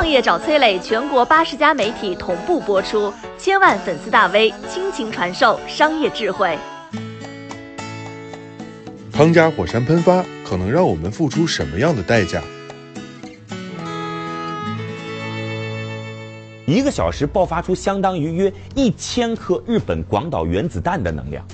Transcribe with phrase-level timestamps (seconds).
[0.00, 6.56] 创业找崔磊，全国八十家媒体同步播出，千万粉丝大 V 倾情传授商业智慧。
[9.12, 12.42] 汤加火山喷发可能让我们付出什么样的代价？
[16.66, 21.44] 一个小时爆发出相当于约一千颗日本广岛原子弹的能量。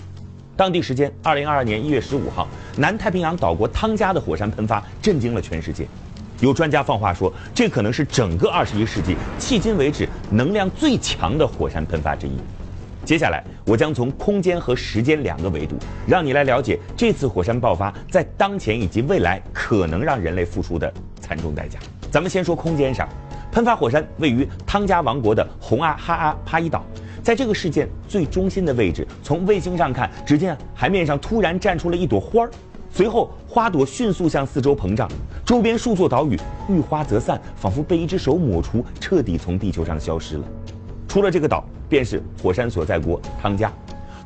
[0.56, 5.88] 当地时间二零二二年一月十五号，南太平洋岛国汤加的火山喷发震惊了全世界。
[6.40, 12.32] 有专家放话说，这可能是整个二十一世纪迄今为止能量最强的火山喷发之一。
[13.04, 15.76] 接下来，我将从空间和时间两个维度，
[16.06, 21.78] 让你来了解这次火山爆发在当前以及未来可能让人类付出的惨重代价。
[22.10, 23.08] 咱们先说空间上，
[23.52, 26.84] 喷发火山位于汤加王国的洪阿哈阿帕伊岛，
[27.22, 32.50] 在这个事件最中心的位置，从卫星上看，只见海面上突然绽出了一朵花儿，
[32.90, 35.08] 随后花朵迅速向四周膨胀，
[35.46, 36.36] 周边数座岛屿
[36.68, 40.44] 遇花则散，仿佛被一只手抹除，彻底从地球上消失了。
[41.06, 43.72] 除了这个岛，便是火山所在国汤加。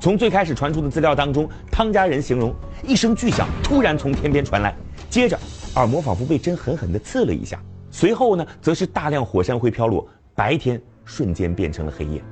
[0.00, 4.74] 从最开始传出的资料当中，汤加人形容一声巨响突然从天边传来，
[5.10, 5.38] 接着
[5.74, 12.22] 耳膜仿佛被针狠狠地刺了一下，随后呢，则是大量火山灰飘落，白天瞬间变成了黑夜。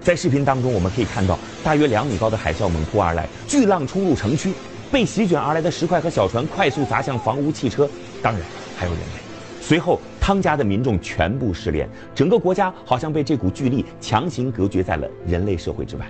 [0.00, 4.52] 在视频当中，我们可以看到大约两米高的海啸猛扑而来，巨浪冲入城区，
[4.90, 7.88] 被席卷而来的石块和小船快速砸向房屋、汽车，
[8.20, 8.42] 当然
[8.76, 9.20] 还有人类。
[9.60, 16.06] 随后，汤加的民众全部失联，整个国家好像被这股巨力强行隔绝在了人类社会之外。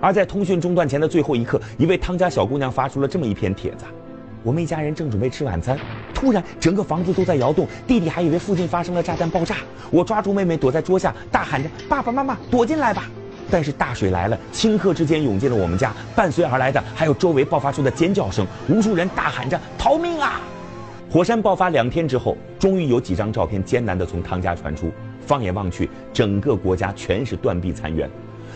[0.00, 3.84] 而在通讯中断前的最后一刻，一位汤加小姑娘发出了这么一篇帖子
[4.42, 5.78] ：“我们一家人正准备吃晚餐，
[6.14, 9.56] 突然整个房子都在摇动，弟弟还以为附近发生了炸弹爆炸。
[9.90, 13.10] 我抓住妹妹躲在桌下，大喊着：‘爸爸妈妈，躲进来吧！’
[13.50, 20.40] 但是大水来了，顷刻之间涌进了我们家，伴随而来的还有周围爆发出的尖叫声，无数人大喊着：‘逃命啊！’”
[21.10, 24.92] 火山爆发两天之后，终于有几张照片艰难地从汤家传出。
[25.20, 28.08] 放眼望去，整个国家全是断壁残垣。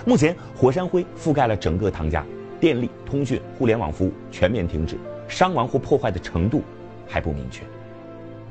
[0.04, 2.24] 目前，火山灰覆盖了整个汤家，
[2.60, 4.98] 电力、通讯、互联网服务全面停止，
[5.28, 6.62] 伤亡或破坏的程度
[7.06, 7.62] 还不明确。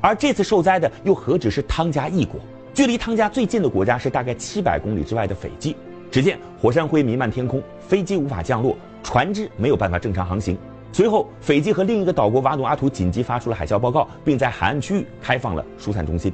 [0.00, 2.40] 而这次受灾的又何止是汤家一国？
[2.74, 5.76] 距离汤家最近的国家是大概七百公里之外的斐济。
[6.12, 10.58] 只见火山灰弥漫天空，飞机无法降落，船只没有办法正常航行。
[10.92, 16.30] 随后，斐济和另一个岛国瓦努阿图紧急发出了海啸报告，并在海岸区域开放了疏散中心。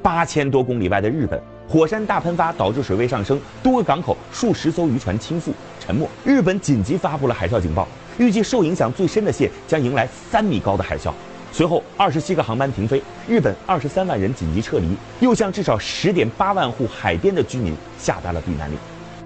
[0.00, 6.08] 八千多公里外的日本，火山大喷发导致水位上升，多个港口数十艘渔船倾覆沉没。
[6.24, 11.12] 日本紧急发布了海啸警报，预计受影响最深的县将迎来三米高的海啸。
[11.54, 18.78] 随后，二十七个航班停飞，日本二十三万人紧急撤离，又向至少十点八万户海边的居民下达了避难令。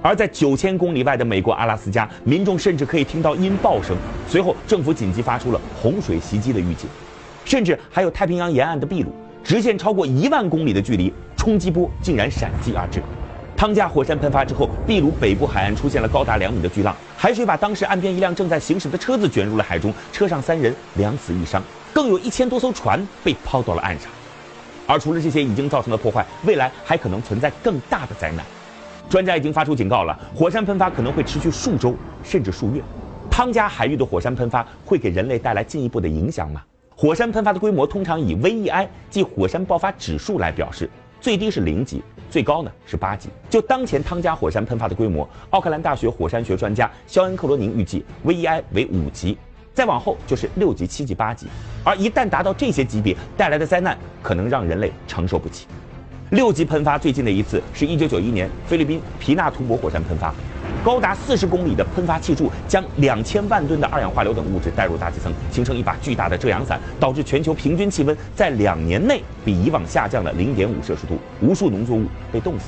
[0.02, 3.96] 而在九千公里外的美国阿拉斯加，民众甚至可以听到音爆声。
[4.28, 6.90] 随后，政府紧急发出了洪水袭击的预警，
[7.44, 13.00] 甚至还有太平洋沿岸的秘鲁，直线超过一万公里的距离，冲击波竟然闪击而至。
[13.56, 24.10] 汤加火山喷发之后，秘鲁北部海岸出现了高达两米的巨浪，海水把当时岸边一辆正在行驶的车子卷入了海中，车上三人两死一伤，更有一千多艘船被抛到了岸上。
[24.86, 28.44] 而除了这些已经造成的破坏，未来还可能存在更大的灾难。
[29.08, 32.82] 专家已经发出警告了，火山喷发可能会持续数周甚至数月。
[33.30, 36.62] 汤加海域的火山喷发会给人类带来进一步的影响吗？
[36.94, 40.90] 火山喷发的规模通常以 VEI 即火山爆发指数来表示，
[41.22, 42.02] 最低是零级，
[42.36, 43.30] 最高呢是八级。
[43.48, 49.38] 就当前汤加火山喷发的规模，奥克兰大学火山学专家肖恩·克罗宁预计 VEI 为五级，
[49.72, 51.46] 再往后就是六级、七级、八级。
[51.82, 55.66] 而一旦达到这些级别，带来的灾难可能让人类承受不起。
[56.28, 60.34] 六级喷发最近的一次是一九九一年菲律宾皮纳图博火山喷发，
[60.86, 72.66] 高达四十公里的喷发气柱将两千万吨的二氧化硫等物质带入大气层，形成一把巨大的遮阳伞，导致全球平均气温在两年内比以往下降了零点五摄氏度，无数农作物被冻死。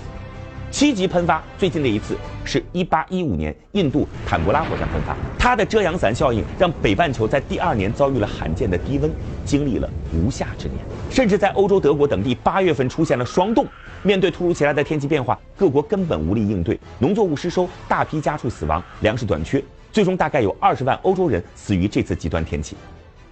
[0.70, 2.14] 七级喷发最近的一次
[2.44, 9.10] 是一八一五年印度坦博拉火山喷发，它的遮阳伞效应让北半球在第二年遭遇了罕见的低温，
[9.46, 10.78] 经历了无夏之年，
[11.10, 13.66] 甚至在欧洲德国等地八月份出现了霜冻。
[14.02, 22.76] 面对突如其来的天气变化，各国根本无力应对，农作物失收，大批家畜死亡，粮食短缺，最终大概有二十万欧洲人死于这次极端天气。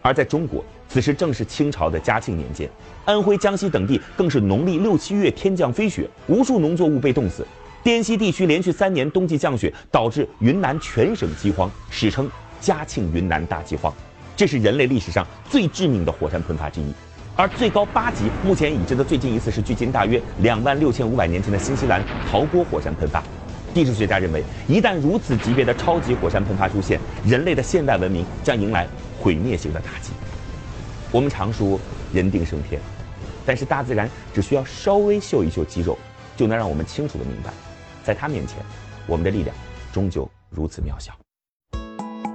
[0.07, 2.71] 而在中国，此时正是清朝的嘉庆年间，
[3.05, 7.45] 安徽、江西等地更是农历六七月天降飞雪，无数农作物被冻死。
[7.83, 12.31] 滇西地区连续三年冬季降雪，导致云南全省饥荒，史称
[12.61, 13.93] 嘉庆云南大饥荒。
[14.37, 16.95] 这是人类历史上最致命的火山喷发之一。
[17.35, 22.01] 而最高八级，目前已知的最近一次是距今大约两万六千五百年前的新西兰
[22.31, 23.21] 陶波火山喷发。
[23.75, 28.87] 地质学家认为，一旦如此级别的超级火山喷发出现，人类的现代文明将迎来
[29.27, 30.13] 毁灭性的打击。
[31.11, 31.81] 我们常说
[32.13, 32.81] 人定胜天，
[33.45, 35.99] 但是大自然只需要稍微秀一秀肌肉，
[36.37, 37.53] 就能让我们清楚的明白，
[38.05, 38.59] 在它面前，
[39.05, 39.53] 我们的力量
[39.93, 41.13] 终究如此渺小。